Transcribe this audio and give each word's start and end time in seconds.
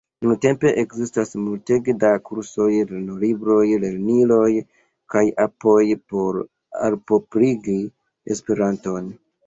Nuntempe 0.25 0.69
ekzistas 0.83 1.35
multege 1.41 1.95
da 2.03 2.09
kursoj, 2.29 2.69
lernolibroj, 2.93 3.67
lerniloj 3.85 4.49
kaj 5.15 5.25
apoj 5.47 5.79
por 6.15 6.45
alproprigi 6.89 7.81
Esperanton. 8.37 9.19